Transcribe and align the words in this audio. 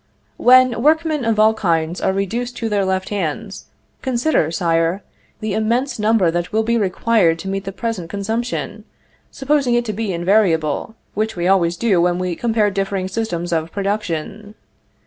When 0.37 0.81
workmen 0.81 1.23
of 1.25 1.39
all 1.39 1.53
kinds 1.53 2.01
are 2.01 2.11
reduced 2.11 2.57
to 2.57 2.69
their 2.69 2.83
left 2.83 3.09
hands, 3.09 3.65
consider, 4.01 4.49
Sire, 4.49 5.03
the 5.41 5.53
immense 5.53 5.99
number 5.99 6.31
that 6.31 6.51
will 6.51 6.63
be 6.63 6.75
required 6.75 7.37
to 7.37 7.47
meet 7.47 7.65
the 7.65 7.71
present 7.71 8.09
consumption, 8.09 8.83
supposing 9.29 9.75
it 9.75 9.85
to 9.85 9.93
be 9.93 10.11
invariable, 10.11 10.95
which 11.13 11.35
we 11.35 11.47
always 11.47 11.77
do 11.77 12.01
when 12.01 12.17
we 12.17 12.35
compare 12.35 12.71
differing 12.71 13.07
systems 13.07 13.53
of 13.53 13.71
production. 13.71 14.55